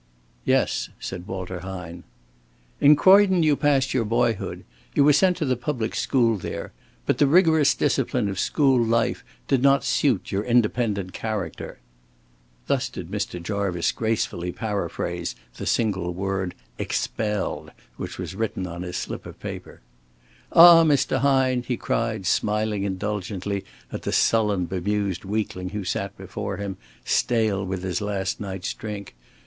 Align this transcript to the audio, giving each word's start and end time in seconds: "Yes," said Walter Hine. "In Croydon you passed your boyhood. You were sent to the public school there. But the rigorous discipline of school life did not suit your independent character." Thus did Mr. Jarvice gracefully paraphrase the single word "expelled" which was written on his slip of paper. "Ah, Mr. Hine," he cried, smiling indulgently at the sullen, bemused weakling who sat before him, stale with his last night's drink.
"Yes," 0.45 0.89
said 0.99 1.27
Walter 1.27 1.59
Hine. 1.59 2.03
"In 2.79 2.95
Croydon 2.95 3.43
you 3.43 3.55
passed 3.55 3.93
your 3.93 4.03
boyhood. 4.03 4.63
You 4.95 5.03
were 5.03 5.13
sent 5.13 5.37
to 5.37 5.45
the 5.45 5.55
public 5.55 5.93
school 5.93 6.37
there. 6.37 6.71
But 7.05 7.19
the 7.19 7.27
rigorous 7.27 7.75
discipline 7.75 8.27
of 8.27 8.39
school 8.39 8.83
life 8.83 9.23
did 9.47 9.61
not 9.61 9.83
suit 9.83 10.31
your 10.31 10.43
independent 10.43 11.13
character." 11.13 11.77
Thus 12.65 12.89
did 12.89 13.11
Mr. 13.11 13.39
Jarvice 13.43 13.91
gracefully 13.91 14.51
paraphrase 14.51 15.35
the 15.57 15.67
single 15.67 16.15
word 16.15 16.55
"expelled" 16.79 17.69
which 17.97 18.17
was 18.17 18.33
written 18.33 18.65
on 18.65 18.81
his 18.81 18.97
slip 18.97 19.27
of 19.27 19.39
paper. 19.39 19.81
"Ah, 20.51 20.83
Mr. 20.83 21.19
Hine," 21.19 21.61
he 21.61 21.77
cried, 21.77 22.25
smiling 22.25 22.85
indulgently 22.85 23.63
at 23.91 24.01
the 24.01 24.11
sullen, 24.11 24.65
bemused 24.65 25.25
weakling 25.25 25.69
who 25.69 25.83
sat 25.83 26.17
before 26.17 26.57
him, 26.57 26.77
stale 27.05 27.63
with 27.63 27.83
his 27.83 28.01
last 28.01 28.39
night's 28.39 28.73
drink. 28.73 29.13